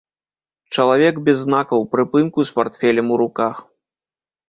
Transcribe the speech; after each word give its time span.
Чалавек 0.77 1.15
без 1.27 1.37
знакаў 1.45 1.87
прыпынку 1.93 2.49
з 2.51 2.59
партфелем 2.59 3.07
у 3.15 3.23
руках. 3.27 3.55